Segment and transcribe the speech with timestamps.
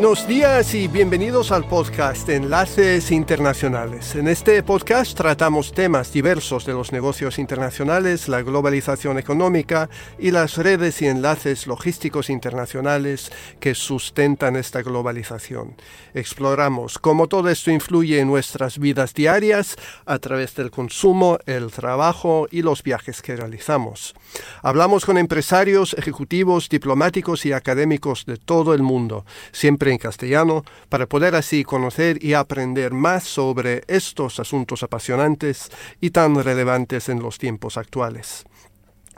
[0.00, 4.14] Buenos días y bienvenidos al podcast Enlaces Internacionales.
[4.14, 10.56] En este podcast tratamos temas diversos de los negocios internacionales, la globalización económica y las
[10.56, 13.30] redes y enlaces logísticos internacionales
[13.60, 15.74] que sustentan esta globalización.
[16.14, 19.76] Exploramos cómo todo esto influye en nuestras vidas diarias
[20.06, 24.14] a través del consumo, el trabajo y los viajes que realizamos.
[24.62, 31.06] Hablamos con empresarios, ejecutivos, diplomáticos y académicos de todo el mundo, siempre en castellano, para
[31.06, 37.38] poder así conocer y aprender más sobre estos asuntos apasionantes y tan relevantes en los
[37.38, 38.44] tiempos actuales.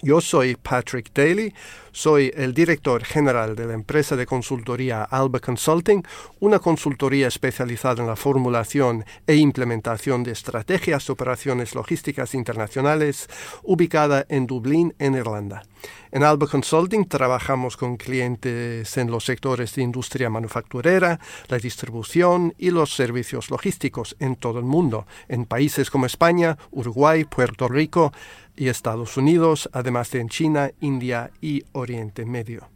[0.02, 1.54] Yo soy Patrick Daly,
[1.92, 6.02] soy el director general de la empresa de consultoría Alba Consulting,
[6.40, 13.28] una consultoría especializada en la formulación e implementación de estrategias de operaciones logísticas internacionales
[13.62, 15.62] ubicada en Dublín, en Irlanda.
[16.10, 21.18] En Alba Consulting trabajamos con clientes en los sectores de industria manufacturera,
[21.48, 27.24] la distribución y los servicios logísticos en todo el mundo, en países como España, Uruguay,
[27.24, 28.12] Puerto Rico,
[28.56, 31.64] y Estados Unidos, además de en China, India y
[32.26, 32.68] Medio.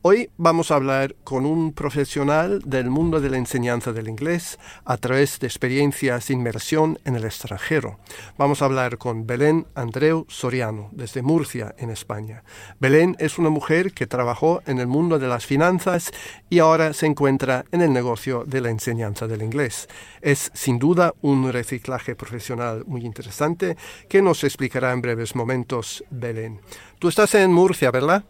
[0.00, 4.96] Hoy vamos a hablar con un profesional del mundo de la enseñanza del inglés a
[4.96, 7.98] través de experiencias de inmersión en el extranjero.
[8.38, 12.44] Vamos a hablar con Belén Andreu Soriano, desde Murcia, en España.
[12.78, 16.12] Belén es una mujer que trabajó en el mundo de las finanzas
[16.48, 19.88] y ahora se encuentra en el negocio de la enseñanza del inglés.
[20.22, 23.76] Es sin duda un reciclaje profesional muy interesante
[24.08, 26.60] que nos explicará en breves momentos Belén.
[26.98, 28.24] Tú estás en Murcia, ¿verdad?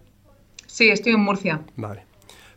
[0.77, 1.63] Sí, estoy en Murcia.
[1.77, 2.03] Vale.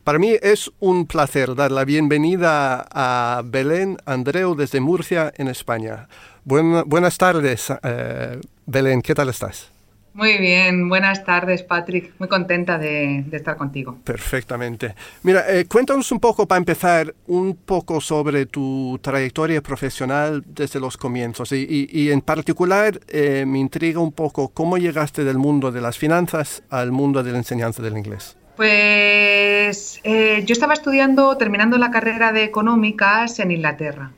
[0.04, 6.10] Para mí es un placer dar la bienvenida a Belén Andreu desde Murcia, en España.
[6.44, 9.72] buenas tardes, eh, Belén, ¿qué tal estás?
[10.14, 13.98] Muy bien, buenas tardes Patrick, muy contenta de, estar contigo.
[14.04, 14.96] Perfectamente.
[15.24, 20.98] Mira, eh, cuéntanos un poco para empezar, un poco sobre tu trayectoria profesional desde los
[20.98, 25.98] comienzos y, en particular eh, me intriga un poco cómo llegaste del mundo de las
[25.98, 28.36] finanzas al mundo de la enseñanza del inglés.
[28.56, 34.12] Pues eh, yo estaba estudiando, terminando la carrera de económicas en Inglaterra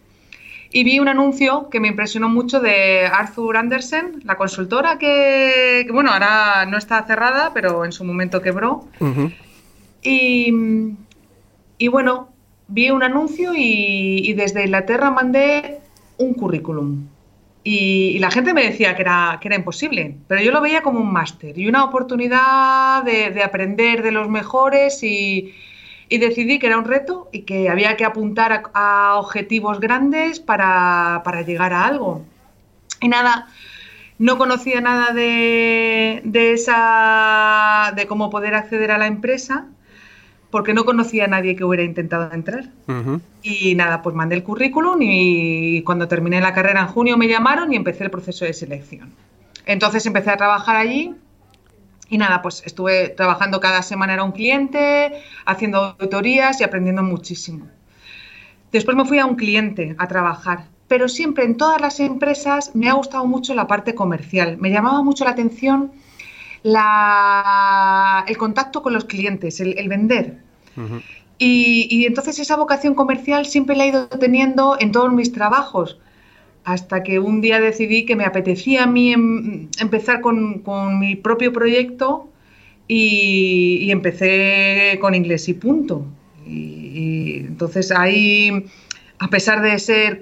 [0.74, 6.12] y vi un anuncio que me impresionó mucho de Arthur Andersen, la consultora que, bueno,
[6.12, 8.86] ahora no está cerrada, pero en su momento quebró.
[10.02, 10.54] y,
[11.78, 12.30] y, bueno,
[12.68, 15.80] vi un anuncio y, desde Inglaterra mandé
[16.18, 17.08] un currículum.
[17.64, 21.00] Y, la gente me decía que era, que era imposible, pero yo lo veía como
[21.00, 25.54] un máster y una oportunidad de, de aprender de los mejores y,
[26.12, 31.24] y decidí que era un reto y que había que apuntar a, objetivos grandes para,
[31.48, 32.26] llegar a algo.
[33.00, 33.48] Y nada,
[34.20, 39.68] no conocía nada de, esa de cómo poder acceder a la empresa
[40.50, 42.66] porque no conocía a nadie que hubiera intentado entrar.
[43.42, 47.72] Y nada, pues mandé el currículum y cuando terminé la carrera en junio me llamaron
[47.72, 49.14] y empecé el proceso de selección.
[49.66, 51.16] Entonces empecé a trabajar allí
[52.12, 55.14] y nada, pues estuve trabajando cada semana era un cliente,
[55.46, 57.68] haciendo auditorías y aprendiendo muchísimo.
[58.74, 62.90] Después me fui a un cliente a trabajar, pero siempre en todas las empresas me
[62.90, 64.58] ha gustado mucho la parte comercial.
[64.58, 65.94] Me llamaba mucho la atención
[66.64, 70.38] el contacto con los clientes, el, vender.
[71.38, 75.98] y, y entonces esa vocación comercial siempre la he ido teniendo en todos mis trabajos
[76.64, 80.64] hasta que un día decidí que me apetecía a mí em, empezar con,
[81.00, 82.30] mi propio proyecto
[82.88, 86.06] y, empecé con inglés y punto.
[86.46, 88.66] Y, entonces ahí,
[89.20, 90.20] a pesar de ser,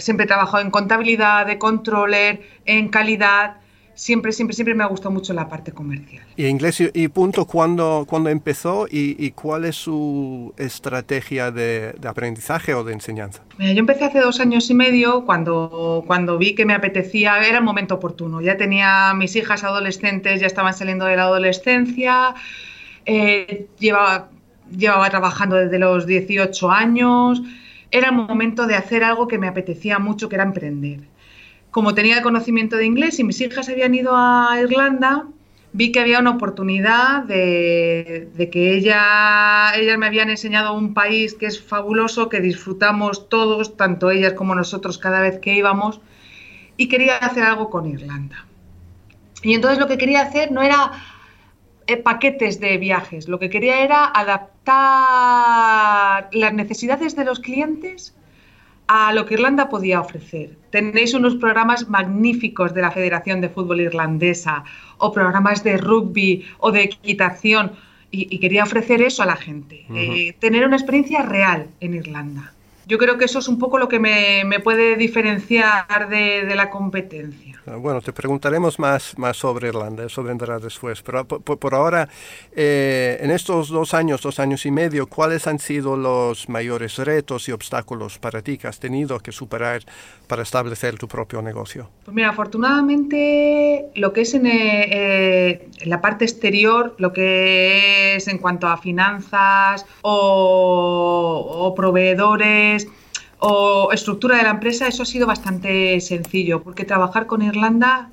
[0.00, 3.56] siempre he trabajado en contabilidad, de controller, en calidad,
[3.94, 6.24] siempre, siempre, siempre me ha gustado mucho la parte comercial.
[6.36, 12.92] ¿Y inglés y punto cuándo, empezó y, cuál es su estrategia de, aprendizaje o de
[12.92, 13.42] enseñanza?
[13.58, 17.64] yo empecé hace dos años y medio cuando, cuando vi que me apetecía, era el
[17.64, 18.40] momento oportuno.
[18.40, 22.34] Ya tenía mis hijas adolescentes, ya estaban saliendo de la adolescencia,
[23.04, 24.30] eh, llevaba,
[24.76, 27.42] llevaba trabajando desde los 18 años.
[27.90, 31.11] Era el momento de hacer algo que me apetecía mucho, que era emprender
[31.72, 35.26] como tenía conocimiento de inglés y mis hijas habían ido a Irlanda,
[35.72, 41.46] vi que había una oportunidad de, que ella, ellas me habían enseñado un país que
[41.46, 46.02] es fabuloso, que disfrutamos todos, tanto ellas como nosotros cada vez que íbamos,
[46.76, 48.44] y quería hacer algo con Irlanda.
[49.42, 50.92] Y entonces lo que quería hacer no era
[51.86, 54.68] eh, paquetes de viajes, lo que quería era adaptar
[56.32, 58.14] las necesidades de los clientes
[58.94, 60.50] a lo que Irlanda podía ofrecer.
[60.68, 64.64] Tenéis unos programas magníficos de la Federación de Fútbol Irlandesa
[64.98, 67.72] o programas de rugby o de equitación.
[68.14, 72.51] y, quería ofrecer eso a la gente, eh, tener una experiencia real en Irlanda.
[72.86, 77.60] Yo creo que eso es un poco lo que me, puede diferenciar de, la competencia.
[77.66, 81.00] Ah, bueno, te preguntaremos más, más sobre Irlanda, eso vendrá después.
[81.02, 82.08] Pero por, ahora,
[82.54, 87.48] eh, en estos dos años, dos años y medio, ¿cuáles han sido los mayores retos
[87.48, 89.82] y obstáculos para ti que has tenido que superar
[90.26, 91.88] para establecer tu propio negocio?
[92.04, 98.28] Pues mira, afortunadamente lo que es en, eh, en la parte exterior, lo que es
[98.28, 102.81] en cuanto a finanzas o, o proveedores,
[103.44, 108.08] o estructura de la empresa, eso ha sido bastante sencillo, porque trabajar con Irlanda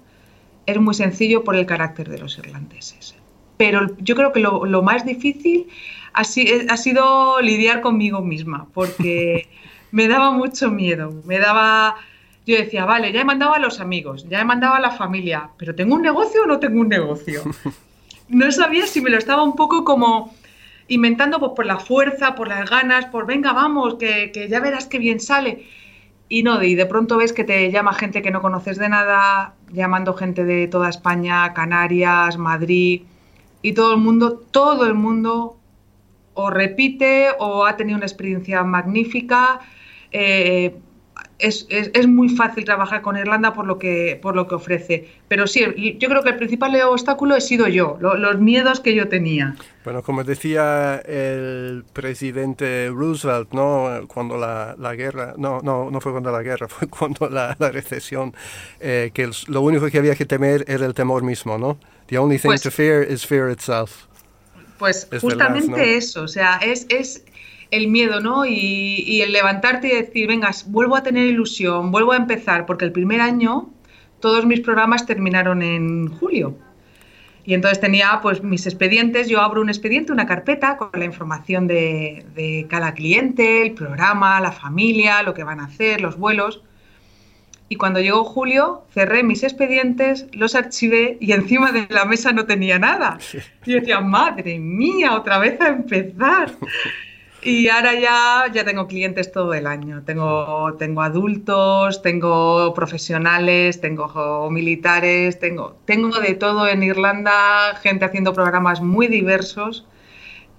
[0.65, 3.15] es muy sencillo por el carácter de los irlandeses.
[3.55, 5.67] Pero yo creo que lo, más difícil
[6.13, 9.47] ha, ha, sido lidiar conmigo misma, porque
[9.91, 11.95] me daba mucho miedo, me daba...
[12.47, 15.51] Yo decía, vale, ya he mandado a los amigos, ya he mandado a la familia,
[15.59, 17.43] pero ¿tengo un negocio o no tengo un negocio?
[18.29, 20.35] No sabía si me lo estaba un poco como
[20.89, 24.99] inventando pues, por la fuerza, por las ganas, por venga, vamos, que, ya verás qué
[24.99, 25.65] bien sale.
[26.27, 29.55] Y no, y de pronto ves que te llama gente que no conoces de nada,
[29.71, 33.03] llamando gente de toda España, Canarias, Madrid,
[33.61, 35.57] y todo el mundo, todo el mundo
[36.33, 39.59] o repite o ha tenido una experiencia magnífica.
[40.11, 40.75] Eh,
[41.39, 45.07] es, es, muy fácil trabajar con Irlanda por lo que por lo que ofrece.
[45.27, 49.07] Pero sí, yo creo que el principal obstáculo he sido yo, los miedos que yo
[49.07, 49.55] tenía.
[49.83, 54.05] Bueno, como decía el presidente Roosevelt, ¿no?
[54.07, 57.71] Cuando la, la guerra, no, no, no fue cuando la guerra, fue cuando la, la
[57.71, 58.33] recesión,
[58.79, 61.79] eh, que lo único que había que temer era el temor mismo, ¿no?
[62.07, 64.09] The only thing pues to fear is fear itself.
[64.79, 67.25] Pues justamente eso, o sea, es, es
[67.71, 68.45] el miedo, ¿no?
[68.45, 72.91] Y, el levantarte y decir, venga, vuelvo a tener ilusión, vuelvo a empezar, porque el
[72.91, 73.69] primer año
[74.19, 76.57] todos mis programas terminaron en julio.
[77.45, 81.67] Y entonces tenía pues mis expedientes, yo abro un expediente, una carpeta con la información
[81.67, 86.61] de, de, cada cliente, el programa, la familia, lo que van a hacer, los vuelos.
[87.69, 92.45] Y cuando llegó julio, cerré mis expedientes, los archivé y encima de la mesa no
[92.45, 93.17] tenía nada.
[93.65, 96.51] Y yo decía, madre mía, otra vez a empezar.
[97.41, 100.03] Y ahora ya, ya tengo clientes todo el año.
[100.03, 108.33] Tengo, tengo adultos, tengo profesionales, tengo militares, tengo, tengo de todo en Irlanda, gente haciendo
[108.33, 109.85] programas muy diversos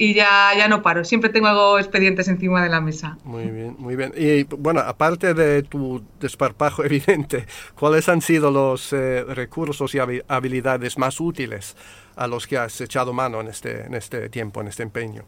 [0.01, 1.05] y ya, ya no paro.
[1.05, 3.19] Siempre tengo expedientes encima de la mesa.
[3.25, 4.15] Muy bien, muy bien.
[4.17, 7.45] Y bueno, aparte de tu desparpajo evidente,
[7.79, 11.77] ¿cuáles han sido los eh, recursos y habilidades más útiles
[12.17, 15.27] a los que has echado mano en este, en este tiempo, en este empeño?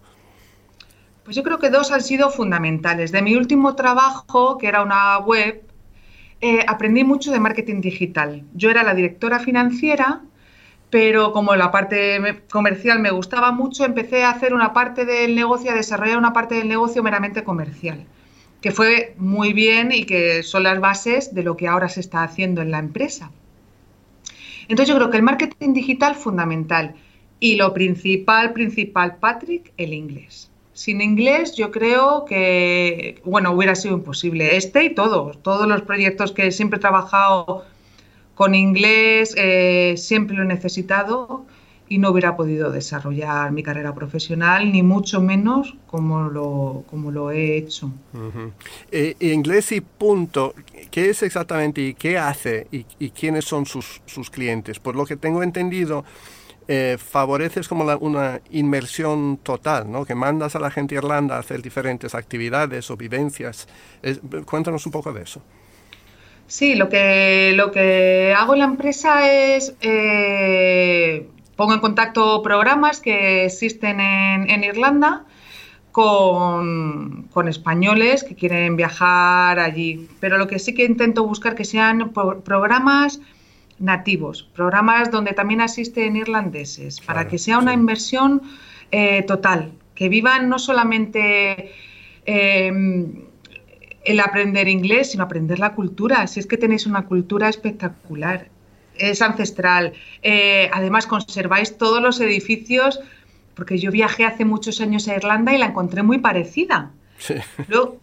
[1.25, 3.13] Pues yo creo que dos han sido fundamentales.
[3.13, 5.63] De mi último trabajo, que era una web,
[6.41, 8.43] eh, aprendí mucho de marketing digital.
[8.55, 10.23] Yo era la directora financiera,
[10.91, 15.71] pero como la parte comercial me gustaba mucho, empecé a hacer una parte del negocio,
[15.71, 18.05] a desarrollar una parte del negocio meramente comercial,
[18.61, 22.25] que fue muy bien y que son las bases de lo que ahora se está
[22.25, 23.31] haciendo en la empresa.
[24.69, 26.97] Entonces yo creo que el marketing digital fundamental
[27.39, 33.95] y lo principal, principal, Patrick, el inglés sin inglés yo creo que, bueno, hubiera sido
[33.95, 34.57] imposible.
[34.57, 37.65] Este y todos, todos los proyectos que siempre he trabajado
[38.35, 41.45] con inglés, eh, siempre lo he necesitado
[41.88, 47.31] y no hubiera podido desarrollar mi carrera profesional, ni mucho menos como lo, como lo
[47.31, 47.93] he hecho.
[48.91, 50.55] Eh, inglés y punto,
[50.91, 54.79] ¿qué es exactamente y qué hace y, y quiénes son sus, sus clientes?
[54.79, 56.07] Por lo que tengo entendido,
[56.69, 60.04] eh, favoreces como una inmersión total, ¿no?
[60.04, 63.69] que mandas a la gente a Irlanda a hacer diferentes actividades o vivencias.
[64.45, 65.42] cuéntanos un poco de eso.
[66.47, 71.26] Sí, lo que, lo que hago en la empresa es eh,
[71.57, 75.25] pongo en contacto programas que existen en, Irlanda
[75.92, 80.09] con, con, españoles que quieren viajar allí.
[80.21, 83.21] Pero lo que sí que intento buscar que sean programas
[83.83, 88.43] nativos, programas donde también asisten irlandeses, para que sea una inversión
[88.93, 91.73] eh, total, que vivan no solamente
[92.25, 93.25] em,
[94.05, 96.27] el aprender inglés, sino aprender la cultura.
[96.29, 98.49] Si es que tenéis una cultura espectacular,
[98.97, 99.93] es ancestral.
[100.23, 103.01] Eh, además, conserváis todos los edificios,
[103.55, 106.93] porque yo viajé hace muchos años a Irlanda y la encontré muy parecida.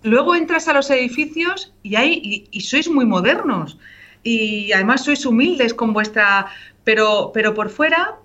[0.04, 3.78] Luego, entras a los edificios y, hay, y sois muy modernos
[4.24, 6.48] y además sois humildes con vuestra,
[6.84, 8.20] pero, pero por fuera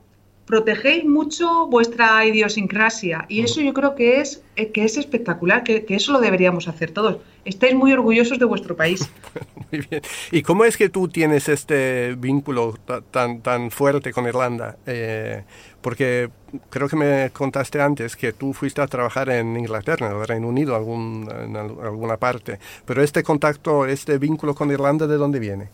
[0.47, 5.85] protegéis mucho vuestra idiosincrasia y eso yo creo que es, eh, que es espectacular, que,
[5.89, 7.19] eso lo deberíamos hacer todos.
[7.45, 9.11] Estáis muy orgullosos de vuestro país.
[9.71, 10.03] muy bien.
[10.31, 12.75] ¿Y cómo es que tú tienes este vínculo
[13.11, 14.77] tan, tan fuerte con Irlanda?
[14.87, 15.45] Eh,
[15.81, 16.31] Porque
[16.71, 20.49] creo que me contaste antes que tú fuiste a trabajar en Inglaterra, en el Reino
[20.49, 22.59] Unido, algún, en alguna parte.
[22.87, 25.69] Pero este contacto, este vínculo con Irlanda, ¿de dónde viene?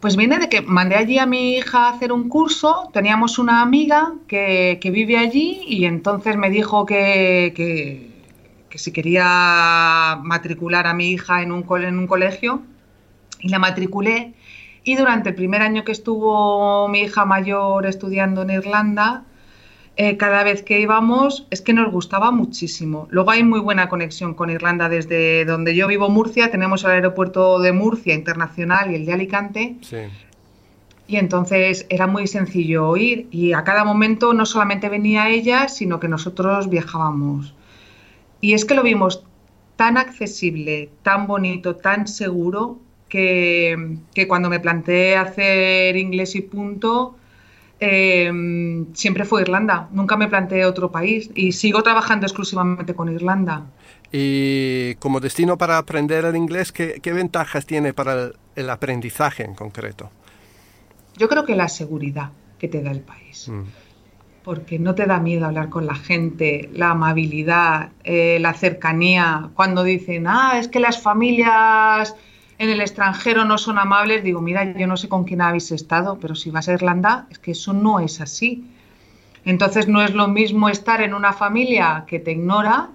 [0.00, 3.60] Pues viene de que mandé allí a mi hija a hacer un curso, teníamos una
[3.60, 10.94] amiga que, que vive allí y entonces me dijo que, que, si quería matricular a
[10.94, 12.62] mi hija en un, en un colegio
[13.40, 14.32] y la matriculé.
[14.84, 19.24] Y durante el primer año que estuvo mi hija mayor estudiando en Irlanda,
[19.96, 23.06] eh, cada vez que íbamos es que nos gustaba muchísimo.
[23.10, 26.50] Luego hay muy buena conexión con Irlanda desde donde yo vivo, Murcia.
[26.50, 29.76] Tenemos el aeropuerto de Murcia internacional y el de Alicante.
[29.82, 29.98] Sí.
[31.06, 35.98] Y entonces era muy sencillo ir y a cada momento no solamente venía ella, sino
[35.98, 37.52] que nosotros viajábamos.
[38.40, 39.24] Y es que lo vimos
[39.76, 42.78] tan accesible, tan bonito, tan seguro,
[43.08, 47.16] que, que cuando me planteé hacer inglés y punto,
[47.80, 48.30] eh,
[48.92, 49.88] siempre fue Irlanda.
[49.92, 53.66] Nunca me planteé otro país y sigo trabajando exclusivamente con Irlanda.
[54.12, 60.10] Y como destino para aprender el inglés, ¿qué, ventajas tiene para el, aprendizaje en concreto?
[61.16, 63.48] Yo creo que la seguridad que te da el país.
[63.48, 63.62] Mm.
[64.44, 69.50] Porque no te da miedo hablar con la gente, la amabilidad, eh, la cercanía.
[69.54, 72.16] Cuando dicen, ah, es que las familias
[72.60, 76.18] en el extranjero no son amables, digo, mira, yo no sé con quién habéis estado,
[76.20, 78.66] pero si vas a Irlanda, es que eso no es así.
[79.46, 82.90] Entonces no es lo mismo estar en una familia que te ignora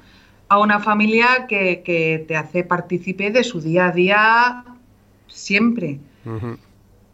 [0.49, 4.65] a una familia que, te hace partícipe de su día a día
[5.27, 5.99] siempre.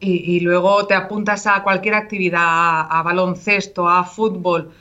[0.02, 2.42] y, luego te apuntas a cualquier actividad,
[2.90, 4.74] a, baloncesto, a fútbol,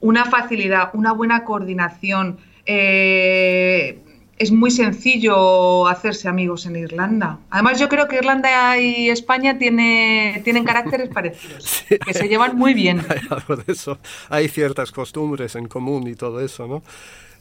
[0.00, 2.38] una facilidad, una buena coordinación.
[2.64, 4.04] Eh,
[4.38, 7.38] es muy sencillo hacerse amigos en Irlanda.
[7.50, 12.74] Además, yo creo que Irlanda y España tiene, tienen caracteres parecidos, que se llevan muy
[12.74, 13.00] bien.
[13.08, 13.98] Hay algo de eso.
[14.28, 16.82] Hay ciertas costumbres en común y todo eso, ¿no?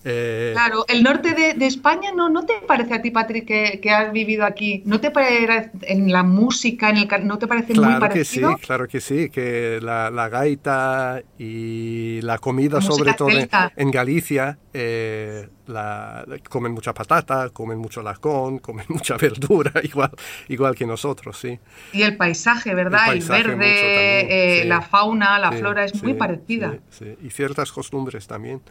[0.03, 4.11] Eh, claro, el norte de, España no, ¿no te parece a ti, Patrick, que, has
[4.11, 4.81] vivido aquí?
[4.85, 8.51] ¿No te parece en la música, en el, no te parece muy parecido?
[8.51, 14.57] Que sí, claro que sí, que la, gaita y la comida, sobre todo en, Galicia,
[14.73, 20.11] eh, la, comen mucha patata, comen mucho lacón, comen mucha verdura, igual,
[20.47, 21.59] igual que nosotros, sí.
[21.91, 23.13] Y el paisaje, ¿verdad?
[23.13, 26.77] El, verde, eh, la fauna, la flora es muy parecida.
[27.21, 28.61] Y ciertas costumbres también.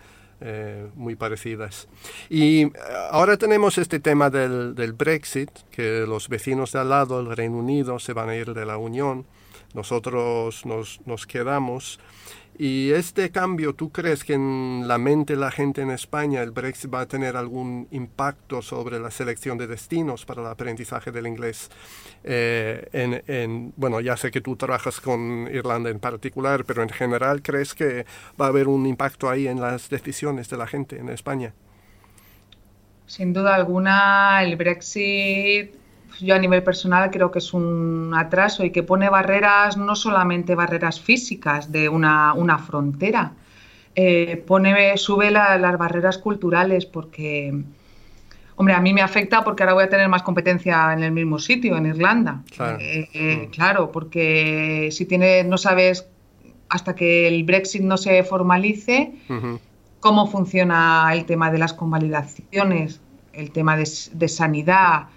[0.42, 1.88] Eh, muy parecidas.
[2.28, 2.72] Y eh,
[3.10, 7.56] ahora tenemos este tema del, del, Brexit, que los vecinos de al lado, el Reino
[7.56, 9.24] Unido, se van a ir de la Unión,
[9.72, 12.00] nosotros nos, nos quedamos.
[12.58, 16.52] Y este cambio, ¿tú crees que en la mente de la gente en España el
[16.52, 21.26] Brexit va a tener algún impacto sobre la selección de destinos para el aprendizaje del
[21.26, 21.70] inglés?
[22.24, 27.42] Eh, en, bueno, ya sé que tú trabajas con Irlanda en particular, pero en general,
[27.42, 28.06] ¿crees que
[28.40, 31.52] va a haber un impacto ahí en las decisiones de la gente en España?
[33.04, 35.74] Sin duda alguna, el Brexit
[36.20, 40.54] yo a nivel personal creo que es un atraso y que pone barreras, no solamente
[40.54, 43.32] barreras físicas de una, frontera,
[43.94, 47.54] eh, pone, sube las barreras culturales porque,
[48.56, 51.38] hombre, a mí me afecta porque ahora voy a tener más competencia en el mismo
[51.38, 52.42] sitio, en Irlanda.
[52.54, 53.50] Claro, eh, eh,
[53.92, 56.06] porque si tiene, no sabes
[56.68, 59.12] hasta que el Brexit no se formalice
[60.00, 63.00] cómo funciona el tema de las convalidaciones,
[63.32, 65.08] el tema de, de sanidad,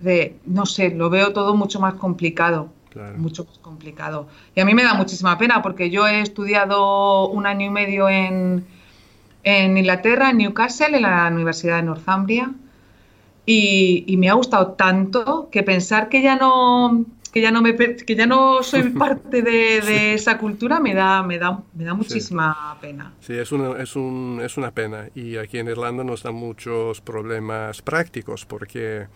[0.00, 2.70] de, no sé, lo veo todo mucho más complicado.
[3.16, 4.28] Mucho más complicado.
[4.54, 8.08] Y a mí me da muchísima pena porque yo he estudiado un año y medio
[8.08, 8.64] en,
[9.42, 12.52] en Inglaterra, en Newcastle, en la Universidad de Northumbria,
[13.46, 18.14] y, me ha gustado tanto que pensar que ya no que ya no me que
[18.14, 23.12] ya no soy parte de, esa cultura me da me da me da muchísima pena
[23.20, 27.00] sí es una es un, es una pena y aquí en Irlanda nos dan muchos
[27.00, 29.08] problemas prácticos porque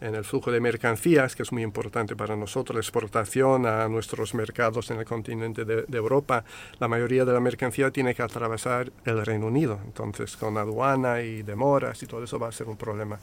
[0.00, 4.34] en el flujo de mercancías, que es muy importante para nosotros, la exportación a nuestros
[4.34, 6.44] mercados en el continente de, Europa,
[6.78, 9.78] la mayoría de la mercancía tiene que atravesar el Reino Unido.
[9.84, 13.18] Entonces, con aduana y demoras y todo eso va a ser un problema.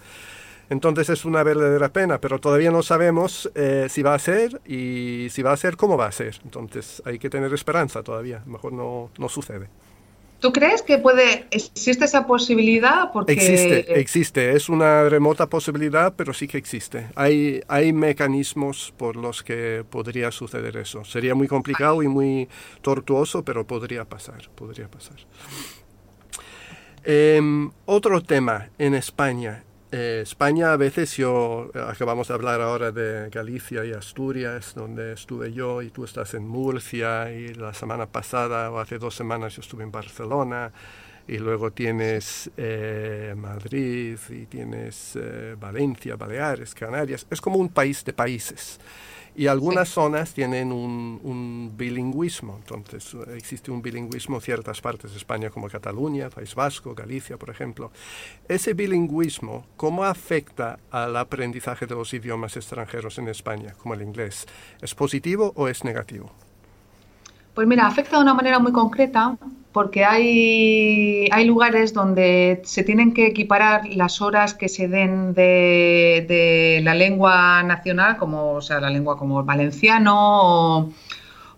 [0.70, 5.28] Entonces es una verdadera pena, pero todavía no sabemos eh, si va a ser y
[5.30, 6.40] si va a ser, cómo va a ser.
[6.44, 9.68] Entonces hay que tener esperanza todavía, mejor no, no sucede.
[10.44, 13.14] ¿Tú crees que puede, existe esa posibilidad?
[13.14, 13.32] Porque...
[13.32, 14.52] Existe, existe.
[14.52, 17.08] Es una remota posibilidad, pero sí que existe.
[17.16, 21.06] Hay, hay mecanismos por los que podría suceder eso.
[21.06, 22.50] Sería muy complicado y muy
[22.82, 25.16] tortuoso, pero podría pasar, podría pasar.
[27.06, 29.64] Em, otro tema en España.
[29.96, 35.54] Eh, España a veces yo, acabamos de hablar ahora de Galicia y Asturias, donde estuve
[35.54, 39.62] yo y tú estás en Murcia y la semana pasada o hace dos semanas yo
[39.62, 40.72] estuve en Barcelona
[41.28, 47.28] y luego tienes eh, Madrid y tienes eh, Valencia, Baleares, Canarias.
[47.30, 48.80] Es como un país de países.
[49.36, 55.50] Y algunas zonas tienen un, bilingüismo, entonces existe un bilingüismo en ciertas partes de España
[55.50, 57.92] como Cataluña, País Vasco, Galicia, por ejemplo.
[58.48, 64.46] Ese bilingüismo, ¿cómo afecta al aprendizaje de los idiomas extranjeros en España, como el inglés?
[64.82, 66.32] ¿Es positivo o es negativo?
[67.54, 69.38] Pues mira, afecta de una manera muy concreta
[69.74, 76.80] porque hay, hay lugares donde se tienen que equiparar las horas que se den de,
[76.84, 80.92] la lengua nacional, como o sea, la lengua como el valenciano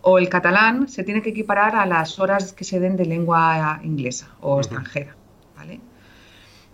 [0.01, 3.79] o, el catalán, se tiene que equiparar a las horas que se den de lengua
[3.83, 5.15] inglesa o extranjera.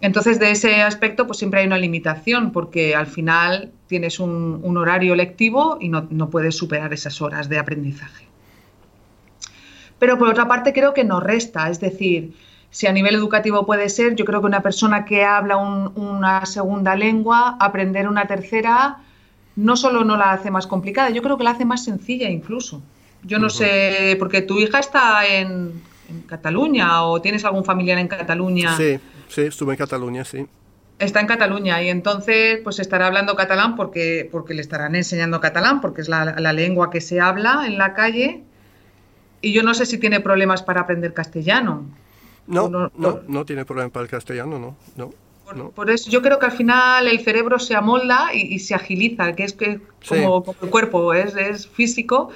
[0.03, 5.15] Entonces, de ese aspecto, pues siempre hay una limitación, porque al final tienes un, horario
[5.15, 8.30] lectivo y no puedes superar esas horas de aprendizaje
[10.01, 12.33] pero por otra parte creo que nos resta, es decir,
[12.71, 16.95] si a nivel educativo puede ser, yo creo que una persona que habla una segunda
[16.95, 18.97] lengua, aprender una tercera,
[19.55, 22.81] no solo no la hace más complicada, yo creo que la hace más sencilla incluso.
[23.21, 25.83] Yo no sé, porque tu hija está en,
[26.25, 28.75] Cataluña o tienes algún familiar en Cataluña.
[28.75, 30.47] Sí, sí, estuve en Cataluña, sí.
[30.97, 35.79] Está en Cataluña y entonces pues estará hablando catalán porque, porque le estarán enseñando catalán,
[35.79, 38.45] porque es la lengua que se habla en la calle
[39.41, 41.85] y yo no sé si tiene problemas para aprender castellano.
[42.47, 42.91] No, no,
[43.27, 44.75] no, tiene problemas para el castellano, no.
[44.95, 45.11] no.
[45.71, 49.43] Por, eso yo creo que al final el cerebro se amolda y, se agiliza, que
[49.43, 52.29] es que como, el cuerpo es, es físico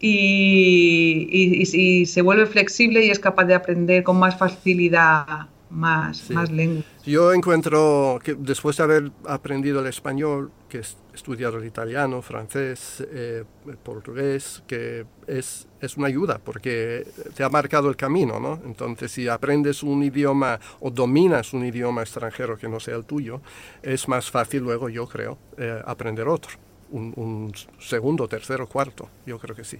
[0.00, 6.50] y, y, se vuelve flexible y es capaz de aprender con más facilidad más, más
[6.50, 6.84] lengua.
[7.04, 13.04] Yo encuentro que después de haber aprendido el español, que he estudiado el italiano, francés,
[13.10, 13.44] eh,
[13.82, 18.60] portugués, que es, es una ayuda porque te ha marcado el camino, ¿no?
[18.64, 23.40] Entonces, si aprendes un idioma o dominas un idioma extranjero que no sea el tuyo,
[23.82, 26.52] es más fácil luego, yo creo, eh, aprender otro.
[26.90, 29.78] Un, un, segundo, tercero, cuarto, yo creo que sí.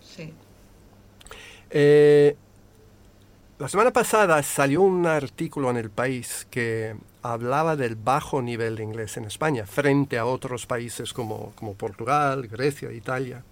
[0.00, 0.32] Sí.
[1.70, 2.36] Eh,
[3.60, 8.84] la semana pasada salió un artículo en el país que hablaba del bajo nivel de
[8.84, 13.44] inglés en España frente a otros países como, como Portugal, Grecia, Italia.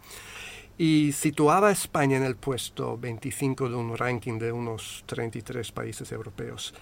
[0.78, 6.10] Y situaba a España en el puesto 25 de un ranking de unos 33 países
[6.10, 6.72] europeos.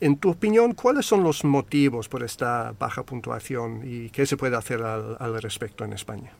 [0.00, 4.56] En tu opinión, ¿cuáles son los motivos por esta baja puntuación y qué se puede
[4.56, 6.32] hacer al respecto en España?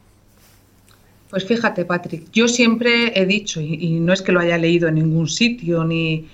[1.35, 4.95] Pues fíjate, Patrick, yo siempre he dicho, y, no es que lo haya leído en
[4.95, 6.29] ningún sitio, ni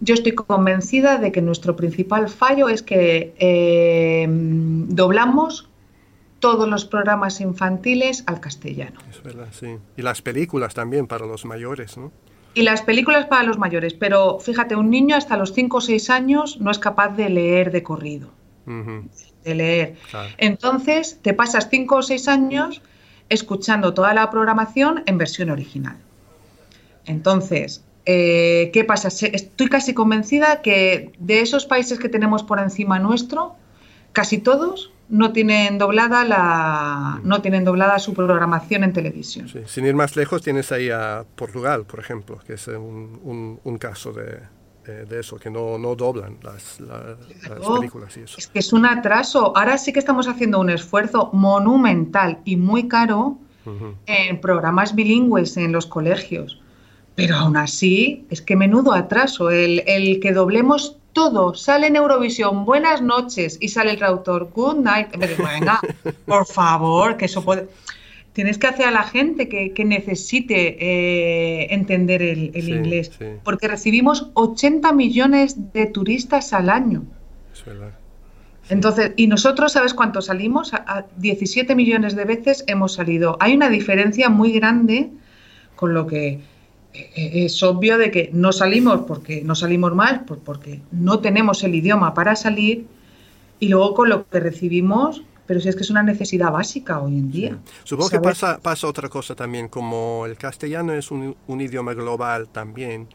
[0.00, 5.68] yo estoy convencida de que nuestro principal fallo es que eh, doblamos
[6.40, 8.98] todos los programas infantiles al castellano.
[9.08, 9.76] Es verdad, sí.
[9.96, 12.10] Y las películas también para los mayores, ¿no?
[12.54, 16.10] Y las películas para los mayores, pero fíjate, un niño hasta los 5 o 6
[16.10, 18.30] años no es capaz de leer de corrido.
[18.66, 19.94] De leer.
[20.38, 22.82] Entonces, te pasas 5 o 6 años
[23.28, 25.96] escuchando toda la programación en versión original.
[27.06, 29.08] Entonces, eh, ¿qué pasa?
[29.08, 33.56] Estoy casi convencida que de esos países que tenemos por encima nuestro,
[34.12, 39.48] casi todos no tienen doblada la no tienen doblada su programación en televisión.
[39.66, 44.40] Sin ir más lejos, tienes ahí a Portugal, por ejemplo, que es un caso de,
[44.92, 46.78] de eso, que no, no doblan las,
[47.76, 48.36] películas y eso.
[48.38, 49.56] Es que es un atraso.
[49.56, 53.38] Ahora sí que estamos haciendo un esfuerzo monumental y muy caro
[54.06, 56.60] en programas bilingües en los colegios.
[57.14, 59.50] Pero aún así, es que menudo atraso.
[59.50, 64.76] El, el que doblemos todo, sale en Eurovisión, buenas noches, y sale el traductor, good
[64.76, 65.08] night.
[65.16, 65.80] Venga,
[66.26, 67.68] por favor, que eso puede
[68.38, 73.10] tienes que hacer a la gente que, necesite eh, entender el, inglés,
[73.42, 77.02] porque recibimos 80 millones de turistas al año.
[77.52, 77.90] Es verdad.
[78.68, 80.72] Entonces, y nosotros, ¿sabes cuánto salimos?
[80.72, 83.36] A 17 millones de veces hemos salido.
[83.40, 85.10] Hay una diferencia muy grande
[85.74, 86.38] con lo que
[86.94, 91.74] eh, es obvio de que no salimos porque no salimos más, porque no tenemos el
[91.74, 92.86] idioma para salir,
[93.58, 97.14] y luego con lo que recibimos pero si es que es una necesidad básica hoy
[97.14, 97.58] en día.
[97.82, 103.08] Supongo que pasa, pasa otra cosa también, como el castellano es un, idioma global también.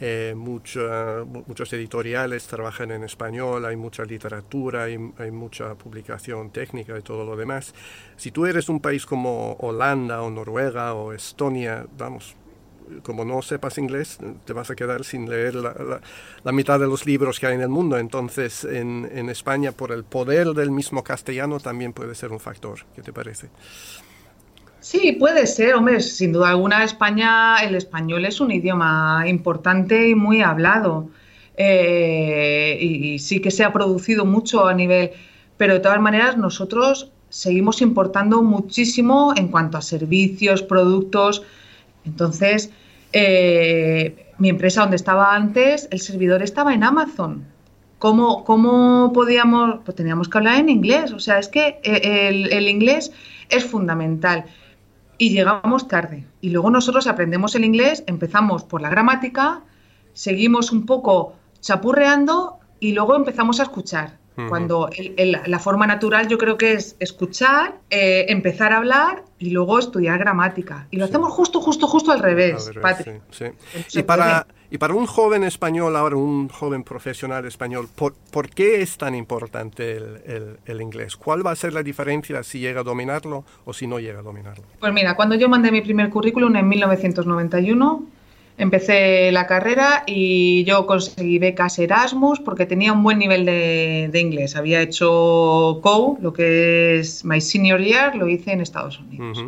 [0.00, 7.02] Eh, muchos editoriales trabajan en español, hay mucha literatura, hay, hay, mucha publicación técnica y
[7.02, 7.72] todo lo demás.
[8.16, 12.34] Si tú eres un país como Holanda o Noruega o Estonia, vamos,
[13.02, 17.40] como no sepas inglés, te vas a quedar sin leer la, mitad de los libros
[17.40, 17.98] que hay en el mundo.
[17.98, 22.80] Entonces, en, en, España, por el poder del mismo castellano, también puede ser un factor.
[22.94, 23.48] ¿Qué te parece?
[24.82, 30.16] Sí, puede ser, hombre, sin duda alguna España, el español es un idioma importante y
[30.16, 31.08] muy hablado.
[31.56, 35.12] Eh, y, sí que se ha producido mucho a nivel,
[35.56, 41.44] pero de todas maneras nosotros seguimos importando muchísimo en cuanto a servicios, productos.
[42.04, 42.70] Entonces,
[43.12, 47.44] eh, mi empresa donde estaba antes, el servidor estaba en Amazon.
[47.98, 49.80] ¿Cómo, cómo podíamos?
[49.84, 51.12] Pues teníamos que hablar en inglés.
[51.12, 53.12] O sea, es que eh, el, el inglés
[53.48, 54.46] es fundamental
[55.18, 56.26] y llegamos tarde.
[56.40, 59.62] Y luego nosotros aprendemos el inglés, empezamos por la gramática,
[60.14, 64.18] seguimos un poco chapurreando y luego empezamos a escuchar.
[64.48, 64.88] Cuando
[65.46, 70.18] la forma natural yo creo que es escuchar, eh, empezar a hablar y luego estudiar
[70.18, 70.86] gramática.
[70.90, 72.70] Y lo hacemos justo, justo, justo al revés,
[73.92, 78.96] Y, para, y para un joven español, ahora un joven profesional español, ¿por, qué es
[78.96, 81.16] tan importante el, el, inglés?
[81.16, 84.22] ¿Cuál va a ser la diferencia si llega a dominarlo o si no llega a
[84.22, 84.64] dominarlo?
[84.80, 88.06] Pues mira, cuando yo mandé mi primer currículum en 1991,
[88.58, 94.56] empecé la carrera y yo conseguí becas Erasmus porque tenía un buen nivel de, inglés.
[94.56, 99.44] Había hecho COU, lo que es My Senior Year, lo hice en Estados Unidos.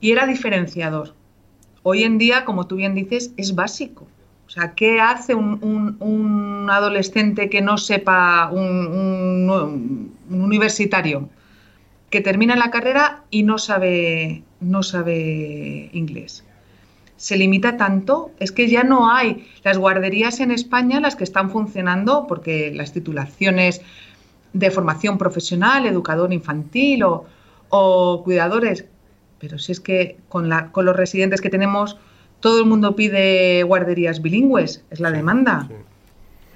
[0.00, 1.14] Y era diferenciador.
[1.82, 4.06] Hoy en día, como tú bien dices, es básico.
[4.46, 8.86] O sea, ¿qué hace un, adolescente que no sepa, un,
[9.48, 11.28] un, universitario,
[12.08, 16.44] que termina la carrera y no sabe, no sabe inglés?
[17.18, 21.50] Se limita tanto, es que ya no hay las guarderías en España las que están
[21.50, 23.82] funcionando porque las titulaciones
[24.52, 27.02] de formación profesional, educador infantil
[27.70, 28.86] o, cuidadores,
[29.40, 31.98] pero si es que con, la, con los residentes que tenemos
[32.40, 35.68] todo el mundo pide guarderías bilingües, es la demanda.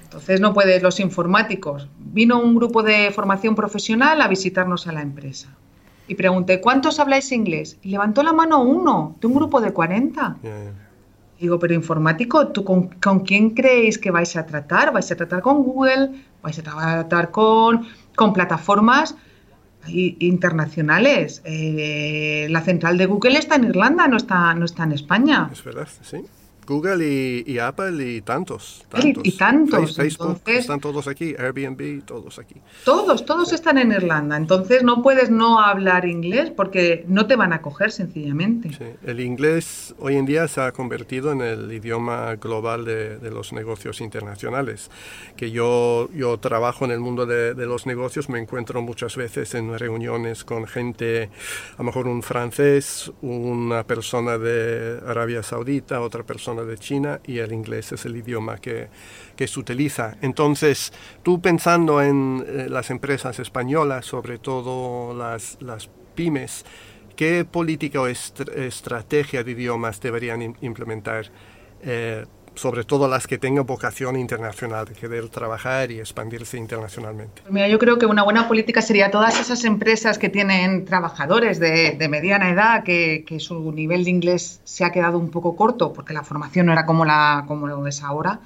[0.03, 1.89] Entonces no puedes los informáticos.
[1.99, 5.49] Vino un grupo de formación profesional a visitarnos a la empresa
[6.13, 7.77] y pregunté, ¿cuántos habláis inglés?
[7.81, 10.37] Y levantó la mano uno, de un grupo de 40.
[11.39, 14.93] Digo, pero informático, ¿tú con, quién creéis que vais a tratar?
[14.93, 16.11] ¿Vais a tratar con Google?
[16.41, 19.15] ¿Vais a tratar con, con plataformas
[19.87, 21.41] internacionales?
[21.45, 25.49] Eh, la central de Google está en Irlanda, no está, no está en España.
[25.51, 26.17] Es verdad, sí.
[26.65, 28.85] Google y, Apple y tantos.
[29.01, 29.95] Y, tantos.
[29.95, 32.55] Facebook, están todos aquí, Airbnb, todos aquí.
[32.85, 34.37] Todos, todos están en Irlanda.
[34.37, 38.69] Entonces no puedes no hablar inglés porque no te van a coger sencillamente.
[38.69, 38.85] Sí.
[39.05, 44.01] El inglés hoy en día se ha convertido en el idioma global de, los negocios
[44.01, 44.91] internacionales.
[45.35, 49.55] Que yo, yo trabajo en el mundo de, de, los negocios, me encuentro muchas veces
[49.55, 51.29] en reuniones con gente,
[51.73, 57.39] a lo mejor un francés, una persona de Arabia Saudita, otra persona de China y
[57.39, 58.89] el inglés es el idioma que,
[59.37, 60.15] se utiliza.
[60.21, 66.65] Entonces, tú pensando en eh, las empresas españolas, sobre todo las, las pymes,
[67.15, 71.31] ¿qué política o estrategia de idiomas deberían implementar?
[71.81, 77.41] Eh, sobre todo las que tengan vocación internacional, de querer trabajar y expandirse internacionalmente?
[77.41, 81.59] Pues mira, yo creo que una buena política sería todas esas empresas que tienen trabajadores
[81.59, 86.13] de, mediana edad, que, su nivel de inglés se ha quedado un poco corto, porque
[86.13, 88.39] la formación no era como, la, como lo es ahora.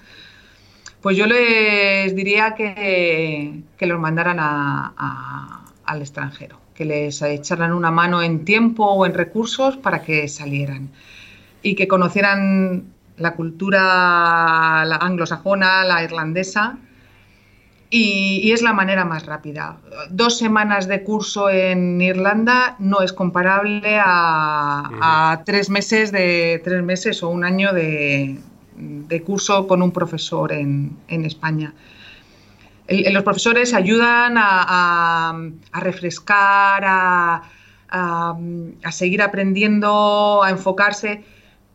[1.01, 8.21] Pues yo les diría que, que los mandaran al extranjero, que les echaran una mano
[8.21, 10.89] en tiempo o en recursos para que salieran
[11.61, 12.85] y que conocieran
[13.17, 16.77] la cultura anglosajona, la irlandesa,
[17.89, 19.77] y, es la manera más rápida.
[20.09, 27.23] Dos semanas de curso en Irlanda no es comparable a, tres meses de tres meses
[27.23, 28.39] o un año de,
[29.25, 31.73] curso con un profesor en, España.
[32.89, 35.33] los profesores ayudan a,
[35.73, 37.41] refrescar, a,
[37.89, 41.23] a seguir aprendiendo, a enfocarse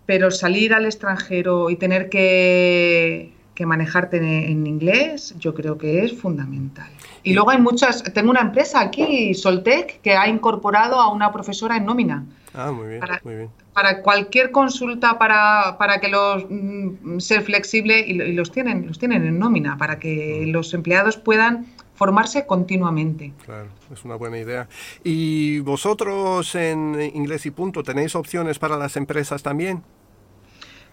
[0.07, 3.33] pero salir al extranjero y tener que,
[3.65, 6.91] manejarte en, inglés, yo creo que es fundamental.
[7.23, 11.77] Y luego hay muchas, tengo una empresa aquí, Soltec, que ha incorporado a una profesora
[11.77, 12.25] en nómina.
[12.55, 13.51] Ah, muy bien, para, muy bien.
[13.73, 19.25] Para cualquier consulta, para, para que los mm, ser flexible y, los tienen, los tienen
[19.25, 20.51] en nómina, para que mm.
[20.51, 21.67] los empleados puedan
[22.03, 23.33] formarse continuamente.
[23.45, 24.67] Claro, es una buena idea.
[25.05, 29.85] ¿Y vosotros en Inglés y Punto tenéis opciones para las empresas también?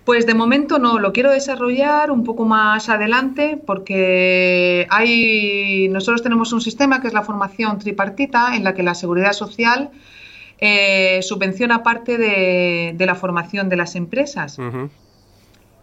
[0.05, 6.53] Pues de momento no, lo quiero desarrollar un poco más adelante porque hay, nosotros tenemos
[6.53, 9.89] un sistema que es la formación tripartita en la que la seguridad social
[10.59, 14.59] eh, subvenciona parte de, la formación de las empresas.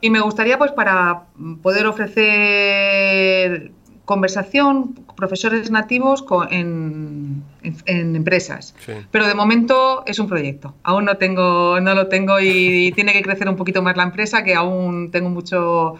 [0.00, 1.24] Y me gustaría, pues, para
[1.62, 3.72] poder ofrecer
[4.06, 7.42] conversación, profesores nativos en,
[7.86, 8.74] empresas.
[9.10, 10.74] Pero de momento es un proyecto.
[10.84, 14.42] Aún no tengo, no lo tengo y, tiene que crecer un poquito más la empresa,
[14.44, 15.96] que aún tengo mucho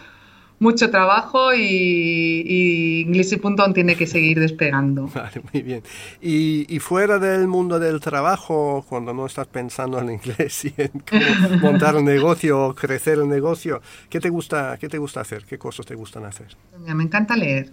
[0.59, 5.07] mucho trabajo y, y Inglés y Punto tiene que seguir despegando.
[5.15, 5.83] Vale, muy bien.
[6.23, 10.93] Y, y, fuera del mundo del trabajo, cuando no estás pensando en inglés y en
[11.61, 15.45] montar un negocio o crecer un negocio, ¿qué te, gusta, ¿qué te gusta hacer?
[15.45, 16.57] ¿Qué cosas te gustan hacer?
[16.87, 17.71] me encanta leer.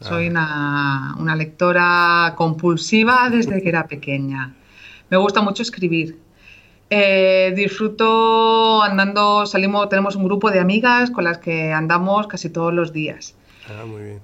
[0.00, 4.54] Soy una, una lectora compulsiva desde que era pequeña.
[5.08, 6.18] Me gusta mucho escribir.
[6.88, 12.72] Eh, disfruto andando, salimos, tenemos un grupo de amigas con las que andamos casi todos
[12.72, 13.34] los días.
[13.68, 14.20] Ah, muy bien.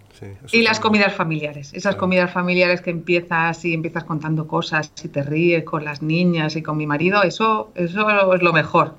[0.53, 5.25] y las comidas familiares, esas comidas familiares que empiezas y empiezas contando cosas y te
[5.25, 8.97] ríes con las niñas y con mi marido, eso, eso es lo mejor,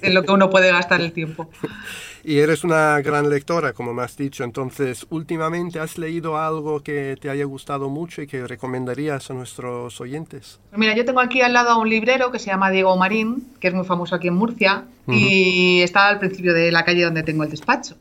[0.00, 1.50] en lo que uno puede gastar el tiempo.
[2.26, 4.44] Y eres una gran lectora, como me has dicho.
[4.44, 10.00] Entonces, últimamente has leído algo que te haya gustado mucho y que recomendarías a nuestros
[10.00, 10.58] oyentes.
[10.74, 13.68] Mira, yo tengo aquí al lado a un librero que se llama Diego Marín, que
[13.68, 17.44] es muy famoso aquí en Murcia, y está al principio de la calle donde tengo
[17.44, 17.96] el despacho.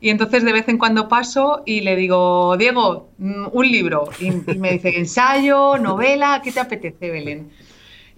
[0.00, 4.08] Y entonces de vez en cuando paso y le digo, Diego, mm, un libro.
[4.18, 7.52] Y, me dice, ensayo, novela, ¿qué te apetece, Belén?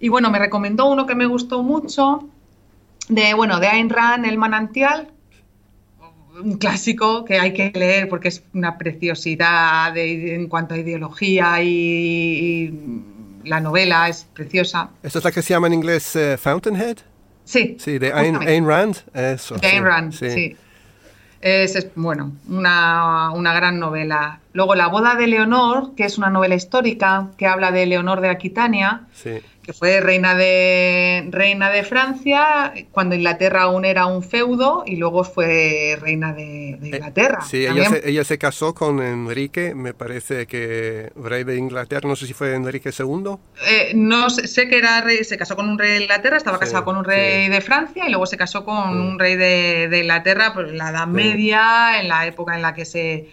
[0.00, 2.26] Y bueno, me recomendó uno que me gustó mucho,
[3.11, 5.13] de, bueno, de Ayn Rand, El manantial,
[6.42, 12.73] un clásico que hay que leer porque es una preciosidad en cuanto a ideología y,
[13.44, 14.88] la novela es preciosa.
[15.03, 16.97] ¿Esta es la que se llama en inglés eh, Fountainhead?
[17.44, 17.77] Sí.
[17.79, 18.97] Sí, de Ayn, Rand.
[19.12, 20.57] Eso, de Ayn Rand, sí.
[21.42, 24.40] Es, bueno, una, una, gran novela.
[24.55, 28.31] Luego La boda de Leonor, que es una novela histórica que habla de Leonor de
[28.31, 29.03] Aquitania.
[29.12, 34.96] Sí que fue reina de, reina de Francia cuando Inglaterra aún era un feudo y
[34.96, 37.40] luego fue reina de, eh, Inglaterra.
[37.40, 42.14] Sí, ella se, ella se, casó con Enrique, me parece que rey de Inglaterra, no
[42.14, 43.37] sé si fue Enrique II.
[43.66, 46.85] Eh, no sé, que era rey, se casó con un rey de Inglaterra, estaba casado
[46.85, 50.53] con un rey de Francia y luego se casó con un rey de, de Inglaterra
[50.57, 53.29] en la Edad Media, en la época en la que se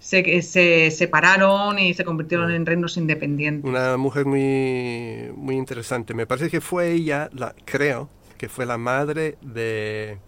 [0.00, 3.68] se, se separaron y se convirtieron en reinos independientes.
[3.68, 6.14] Una mujer muy, muy interesante.
[6.14, 8.08] Me parece que fue ella, la, creo,
[8.38, 10.18] que fue la madre de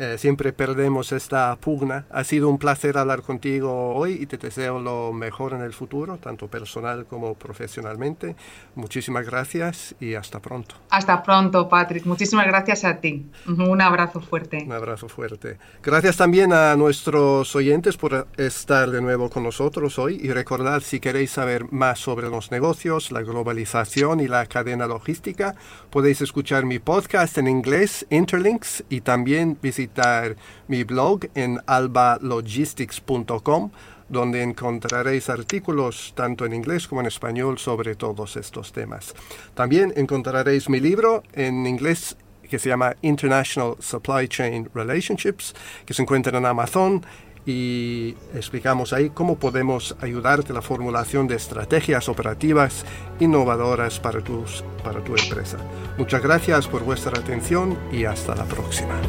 [0.00, 2.06] Eh, siempre perdemos esta pugna.
[2.10, 6.18] Ha sido un placer hablar contigo hoy y te deseo lo mejor en el futuro,
[6.18, 8.36] tanto personal como profesionalmente.
[8.76, 10.76] Muchísimas gracias y hasta pronto.
[10.90, 12.06] Hasta pronto, Patrick.
[12.06, 13.26] Muchísimas gracias a ti.
[13.48, 14.62] Un abrazo fuerte.
[14.64, 15.58] Un abrazo fuerte.
[15.82, 21.00] Gracias también a nuestros oyentes por estar de nuevo con nosotros hoy y recordad si
[21.00, 25.56] queréis saber más sobre los negocios, la globalización y la cadena logística,
[25.90, 29.87] podéis escuchar mi podcast en inglés, Interlinks, y también visitar
[30.68, 33.70] mi blog en albalogistics.com
[34.08, 39.14] donde encontraréis artículos tanto en inglés como en español sobre todos estos temas.
[39.54, 42.16] También encontraréis mi libro en inglés
[42.48, 47.04] que se llama International Supply Chain Relationships, que se encuentra en Amazon
[47.48, 52.84] y explicamos ahí cómo podemos ayudarte la formulación de estrategias operativas
[53.20, 55.56] innovadoras para, tus, para tu empresa.
[55.96, 59.00] Muchas gracias por vuestra atención y hasta la próxima.